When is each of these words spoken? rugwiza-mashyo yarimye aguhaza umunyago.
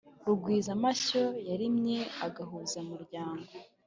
rugwiza-mashyo 0.25 1.23
yarimye 1.49 1.99
aguhaza 2.25 2.75
umunyago. 2.83 3.49